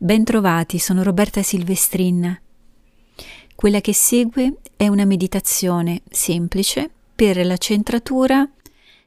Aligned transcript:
Bentrovati, 0.00 0.78
sono 0.78 1.02
Roberta 1.02 1.42
Silvestrin. 1.42 2.40
Quella 3.56 3.80
che 3.80 3.92
segue 3.92 4.58
è 4.76 4.86
una 4.86 5.04
meditazione 5.04 6.02
semplice 6.08 6.88
per 7.16 7.44
la 7.44 7.56
centratura 7.56 8.48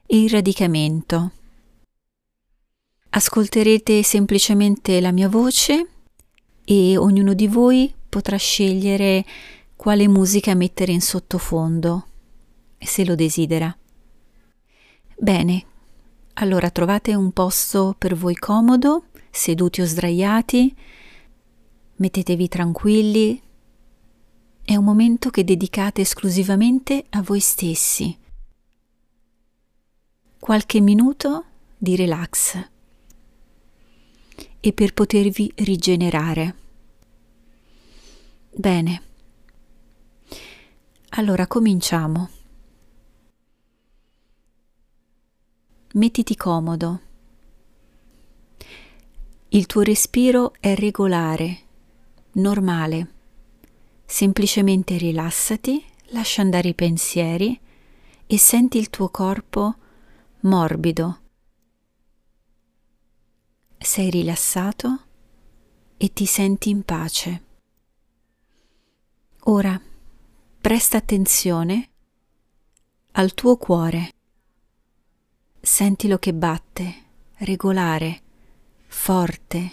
e 0.05 0.21
il 0.21 0.29
radicamento. 0.29 1.31
Ascolterete 3.11 4.03
semplicemente 4.03 4.99
la 4.99 5.13
mia 5.13 5.29
voce 5.29 5.87
e 6.65 6.97
ognuno 6.97 7.33
di 7.35 7.47
voi 7.47 7.93
potrà 8.09 8.35
scegliere 8.35 9.23
quale 9.77 10.09
musica 10.09 10.53
mettere 10.55 10.91
in 10.91 11.01
sottofondo, 11.01 12.05
se 12.77 13.05
lo 13.05 13.15
desidera. 13.15 13.73
Bene, 15.17 15.65
allora 16.33 16.69
trovate 16.69 17.15
un 17.15 17.31
posto 17.31 17.95
per 17.97 18.13
voi 18.13 18.35
comodo 18.35 19.05
seduti 19.31 19.81
o 19.81 19.85
sdraiati, 19.85 20.75
mettetevi 21.95 22.47
tranquilli. 22.47 23.41
È 24.63 24.75
un 24.75 24.83
momento 24.83 25.29
che 25.29 25.43
dedicate 25.43 26.01
esclusivamente 26.01 27.05
a 27.09 27.21
voi 27.21 27.39
stessi. 27.39 28.15
Qualche 30.37 30.81
minuto 30.81 31.45
di 31.77 31.95
relax 31.95 32.69
e 34.59 34.73
per 34.73 34.93
potervi 34.93 35.51
rigenerare. 35.55 36.55
Bene. 38.53 39.01
Allora 41.09 41.47
cominciamo. 41.47 42.29
Mettiti 45.93 46.35
comodo 46.35 47.09
il 49.53 49.65
tuo 49.65 49.81
respiro 49.81 50.53
è 50.61 50.75
regolare, 50.75 51.59
normale. 52.33 53.13
Semplicemente 54.05 54.95
rilassati, 54.95 55.83
lascia 56.11 56.41
andare 56.41 56.69
i 56.69 56.73
pensieri 56.73 57.59
e 58.25 58.37
senti 58.37 58.77
il 58.77 58.89
tuo 58.89 59.09
corpo 59.09 59.75
morbido. 60.41 61.19
Sei 63.77 64.09
rilassato 64.09 64.99
e 65.97 66.13
ti 66.13 66.25
senti 66.25 66.69
in 66.69 66.83
pace. 66.83 67.43
Ora 69.45 69.79
presta 70.61 70.95
attenzione 70.95 71.89
al 73.13 73.33
tuo 73.33 73.57
cuore. 73.57 74.13
Sentilo 75.59 76.17
che 76.19 76.33
batte, 76.33 76.95
regolare 77.39 78.29
forte. 78.91 79.71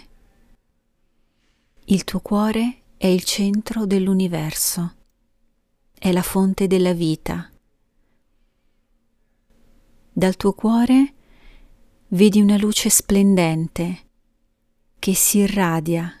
Il 1.85 2.03
tuo 2.03 2.19
cuore 2.21 2.83
è 2.97 3.05
il 3.05 3.23
centro 3.23 3.85
dell'universo, 3.85 4.95
è 5.93 6.11
la 6.11 6.23
fonte 6.23 6.65
della 6.65 6.93
vita. 6.93 7.51
Dal 10.11 10.35
tuo 10.35 10.53
cuore 10.53 11.13
vedi 12.07 12.41
una 12.41 12.57
luce 12.57 12.89
splendente 12.89 14.07
che 14.97 15.13
si 15.13 15.39
irradia 15.39 16.11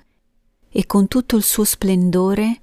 e 0.69 0.85
con 0.85 1.07
tutto 1.07 1.35
il 1.35 1.43
suo 1.43 1.63
splendore 1.63 2.61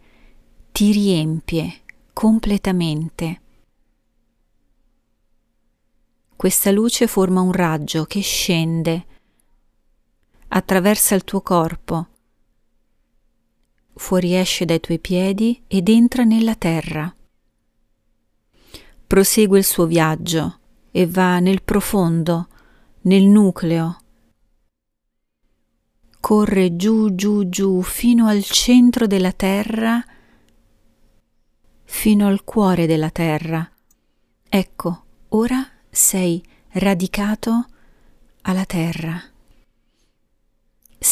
ti 0.71 0.93
riempie 0.93 1.81
completamente. 2.13 3.41
Questa 6.37 6.71
luce 6.71 7.07
forma 7.07 7.41
un 7.41 7.53
raggio 7.53 8.05
che 8.05 8.21
scende 8.21 9.15
attraversa 10.49 11.15
il 11.15 11.25
tuo 11.25 11.41
corpo, 11.41 12.09
fuoriesce 13.95 14.65
dai 14.65 14.81
tuoi 14.81 14.99
piedi 14.99 15.63
ed 15.67 15.89
entra 15.89 16.25
nella 16.25 16.55
terra. 16.55 17.15
Prosegue 19.07 19.59
il 19.59 19.65
suo 19.65 19.87
viaggio 19.87 20.59
e 20.91 21.07
va 21.07 21.39
nel 21.39 21.63
profondo, 21.63 22.49
nel 23.03 23.25
nucleo. 23.25 23.99
Corre 26.21 26.77
giù, 26.77 27.15
giù, 27.15 27.49
giù 27.49 27.83
fino 27.83 28.27
al 28.27 28.43
centro 28.43 29.07
della 29.07 29.33
terra, 29.33 30.05
fino 31.85 32.27
al 32.27 32.43
cuore 32.43 32.87
della 32.87 33.11
terra. 33.11 33.71
Ecco, 34.49 35.05
ora 35.29 35.65
sei 35.89 36.43
radicato 36.73 37.67
alla 38.43 38.65
terra. 38.65 39.23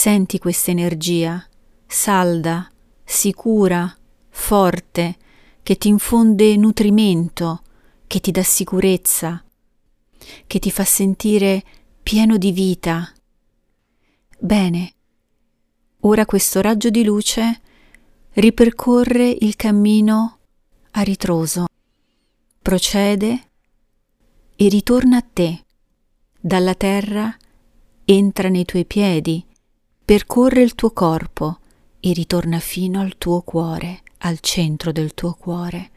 Senti 0.06 0.38
questa 0.38 0.70
energia, 0.70 1.42
salda, 1.86 2.70
sicura, 3.02 3.90
forte, 4.28 5.16
che 5.62 5.78
ti 5.78 5.88
infonde 5.88 6.58
nutrimento, 6.58 7.62
che 8.06 8.20
ti 8.20 8.30
dà 8.30 8.42
sicurezza, 8.42 9.42
che 10.46 10.58
ti 10.58 10.70
fa 10.70 10.84
sentire 10.84 11.64
pieno 12.02 12.36
di 12.36 12.52
vita. 12.52 13.10
Bene, 14.38 14.92
ora 16.00 16.26
questo 16.26 16.60
raggio 16.60 16.90
di 16.90 17.02
luce 17.02 17.62
ripercorre 18.32 19.34
il 19.40 19.56
cammino 19.56 20.38
a 20.90 21.00
ritroso, 21.00 21.64
procede 22.60 23.50
e 24.54 24.68
ritorna 24.68 25.16
a 25.16 25.24
te. 25.32 25.64
Dalla 26.38 26.74
terra 26.74 27.34
entra 28.04 28.50
nei 28.50 28.66
tuoi 28.66 28.84
piedi 28.84 29.52
percorre 30.04 30.60
il 30.60 30.74
tuo 30.74 30.90
corpo 30.90 31.60
e 31.98 32.12
ritorna 32.12 32.58
fino 32.58 33.00
al 33.00 33.16
tuo 33.16 33.40
cuore, 33.40 34.02
al 34.18 34.40
centro 34.40 34.92
del 34.92 35.14
tuo 35.14 35.32
cuore. 35.32 35.90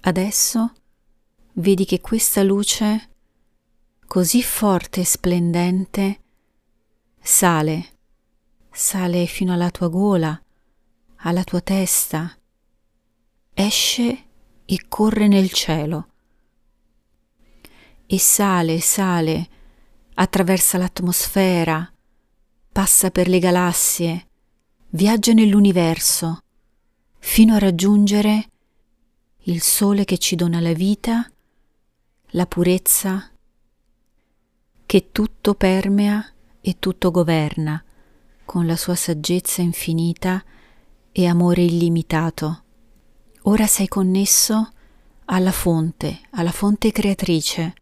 Adesso 0.00 0.72
vedi 1.54 1.84
che 1.84 2.00
questa 2.00 2.42
luce, 2.42 3.10
così 4.06 4.42
forte 4.42 5.02
e 5.02 5.04
splendente, 5.04 6.20
sale, 7.20 7.98
sale 8.70 9.26
fino 9.26 9.52
alla 9.52 9.70
tua 9.70 9.88
gola, 9.88 10.42
alla 11.16 11.44
tua 11.44 11.60
testa, 11.60 12.34
esce 13.52 14.24
e 14.64 14.80
corre 14.88 15.28
nel 15.28 15.52
cielo 15.52 16.11
e 18.12 18.18
sale, 18.18 18.78
sale, 18.78 19.48
attraversa 20.16 20.76
l'atmosfera, 20.76 21.90
passa 22.70 23.10
per 23.10 23.26
le 23.26 23.38
galassie, 23.38 24.28
viaggia 24.90 25.32
nell'universo, 25.32 26.40
fino 27.18 27.54
a 27.54 27.58
raggiungere 27.58 28.48
il 29.44 29.62
sole 29.62 30.04
che 30.04 30.18
ci 30.18 30.36
dona 30.36 30.60
la 30.60 30.74
vita, 30.74 31.26
la 32.32 32.44
purezza, 32.44 33.30
che 34.84 35.08
tutto 35.10 35.54
permea 35.54 36.22
e 36.60 36.76
tutto 36.78 37.10
governa, 37.10 37.82
con 38.44 38.66
la 38.66 38.76
sua 38.76 38.94
saggezza 38.94 39.62
infinita 39.62 40.44
e 41.12 41.26
amore 41.26 41.62
illimitato. 41.62 42.62
Ora 43.44 43.66
sei 43.66 43.88
connesso 43.88 44.70
alla 45.24 45.52
fonte, 45.52 46.20
alla 46.32 46.52
fonte 46.52 46.92
creatrice, 46.92 47.76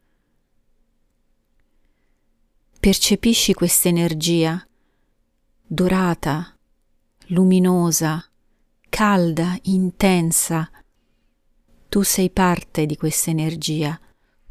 Percepisci 2.80 3.52
questa 3.52 3.88
energia 3.88 4.66
dorata, 5.66 6.58
luminosa, 7.26 8.26
calda, 8.88 9.58
intensa. 9.64 10.70
Tu 11.90 12.00
sei 12.00 12.30
parte 12.30 12.86
di 12.86 12.96
questa 12.96 13.28
energia, 13.28 14.00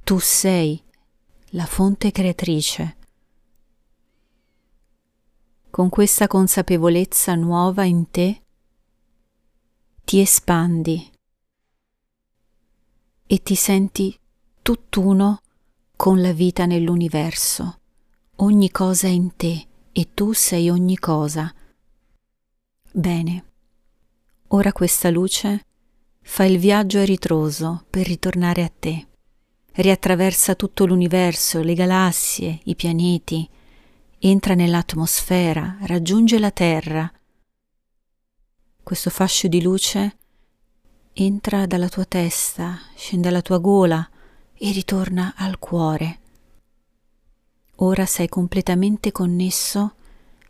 tu 0.03 0.19
sei 0.19 0.79
la 1.53 1.65
fonte 1.65 2.11
creatrice. 2.11 2.97
Con 5.71 5.89
questa 5.89 6.27
consapevolezza 6.27 7.33
nuova 7.33 7.83
in 7.83 8.11
te 8.11 8.43
ti 10.05 10.19
espandi 10.19 11.11
e 13.25 13.41
ti 13.41 13.55
senti 13.55 14.15
tutt'uno 14.61 15.41
con 15.95 16.21
la 16.21 16.31
vita 16.31 16.67
nell'universo 16.67 17.78
ogni 18.41 18.71
cosa 18.71 19.07
è 19.07 19.11
in 19.11 19.35
te 19.35 19.67
e 19.91 20.13
tu 20.13 20.33
sei 20.33 20.69
ogni 20.69 20.97
cosa. 20.97 21.53
Bene, 22.91 23.45
ora 24.47 24.71
questa 24.71 25.09
luce 25.09 25.65
fa 26.21 26.45
il 26.45 26.57
viaggio 26.57 26.99
a 26.99 27.05
ritroso 27.05 27.85
per 27.89 28.05
ritornare 28.05 28.63
a 28.63 28.71
te. 28.77 29.07
Riattraversa 29.71 30.55
tutto 30.55 30.85
l'universo, 30.85 31.61
le 31.61 31.73
galassie, 31.73 32.59
i 32.63 32.75
pianeti, 32.75 33.47
entra 34.19 34.53
nell'atmosfera, 34.53 35.77
raggiunge 35.81 36.39
la 36.39 36.51
Terra. 36.51 37.11
Questo 38.83 39.09
fascio 39.09 39.47
di 39.47 39.61
luce 39.61 40.17
entra 41.13 41.65
dalla 41.65 41.89
tua 41.89 42.05
testa, 42.05 42.79
scende 42.95 43.27
alla 43.27 43.41
tua 43.41 43.57
gola 43.57 44.07
e 44.53 44.71
ritorna 44.71 45.33
al 45.35 45.59
cuore 45.59 46.18
Ora 47.81 48.05
sei 48.05 48.27
completamente 48.27 49.13
connesso 49.13 49.95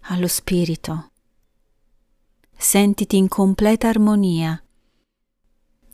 allo 0.08 0.28
spirito. 0.28 1.12
Sentiti 2.58 3.18
in 3.18 3.28
completa 3.28 3.88
armonia, 3.88 4.60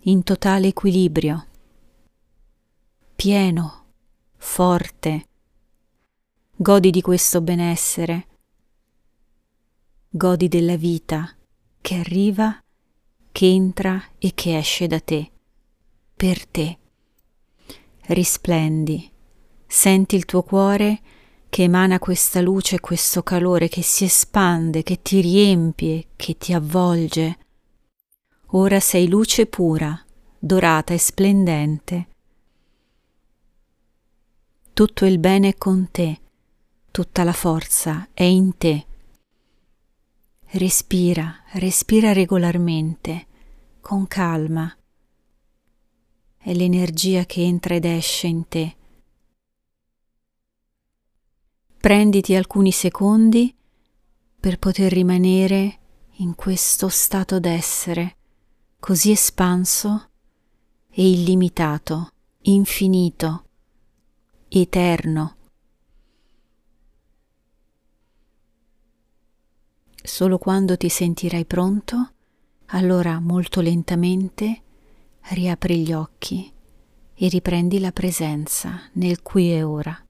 in 0.04 0.24
totale 0.24 0.68
equilibrio, 0.68 1.48
pieno, 3.18 3.86
forte. 4.38 5.28
Godi 6.56 6.90
di 6.90 7.02
questo 7.02 7.42
benessere, 7.42 8.28
godi 10.08 10.48
della 10.48 10.78
vita 10.78 11.36
che 11.82 11.96
arriva, 11.96 12.64
che 13.34 13.46
entra 13.46 14.02
e 14.20 14.34
che 14.34 14.58
esce 14.58 14.88
da 14.88 15.02
te, 15.02 15.30
per 16.16 16.48
te. 16.48 16.80
Risplendi, 18.04 19.12
senti 19.68 20.16
il 20.16 20.24
tuo 20.24 20.42
cuore 20.42 21.02
che 21.56 21.64
emana 21.64 22.00
questa 22.00 22.42
luce, 22.42 22.82
questo 22.82 23.24
calore 23.24 23.70
che 23.70 23.82
si 23.82 24.04
espande, 24.04 24.84
che 24.84 25.02
ti 25.02 25.22
riempie, 25.22 26.08
che 26.18 26.36
ti 26.36 26.52
avvolge. 26.52 27.38
Ora 28.48 28.82
sei 28.82 29.08
luce 29.08 29.46
pura, 29.46 29.98
dorata 30.38 30.94
e 30.94 30.98
splendente. 30.98 32.08
Tutto 34.74 35.06
il 35.06 35.18
bene 35.18 35.48
è 35.48 35.56
con 35.56 35.88
te, 35.92 36.20
tutta 36.92 37.24
la 37.24 37.32
forza 37.32 38.10
è 38.12 38.24
in 38.24 38.58
te. 38.58 38.86
Respira, 40.48 41.42
respira 41.54 42.12
regolarmente, 42.12 43.28
con 43.80 44.08
calma. 44.08 44.76
È 46.36 46.54
l'energia 46.54 47.24
che 47.24 47.44
entra 47.44 47.76
ed 47.76 47.86
esce 47.86 48.28
in 48.28 48.46
te 48.50 48.76
Prenditi 51.86 52.34
alcuni 52.34 52.72
secondi 52.72 53.56
per 54.40 54.58
poter 54.58 54.92
rimanere 54.92 55.80
in 56.14 56.34
questo 56.34 56.90
stato 56.90 57.40
d'essere 57.40 58.16
così 58.80 59.12
espanso 59.12 60.10
e 60.90 61.08
illimitato, 61.08 62.10
infinito, 62.42 63.46
eterno. 64.48 65.36
Solo 70.02 70.40
quando 70.40 70.78
ti 70.78 70.90
sentirai 70.90 71.46
pronto, 71.46 72.14
allora 72.70 73.20
molto 73.20 73.62
lentamente 73.62 74.64
riapri 75.34 75.84
gli 75.84 75.94
occhi 75.94 76.52
e 77.14 77.28
riprendi 77.28 77.80
la 77.80 77.92
presenza 77.92 78.90
nel 78.94 79.22
qui 79.22 79.54
e 79.54 79.62
ora. 79.62 80.05